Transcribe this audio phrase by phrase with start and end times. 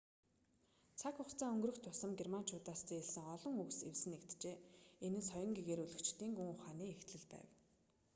[0.99, 4.55] цаг хугацаа өнгөрөх тусам германчуудаас зээлсэн олон үгс эвсэн нэгджээ
[5.05, 7.49] энэ нь соён гэгээрүүлэгчдийн гүн ухааны эхлэл байв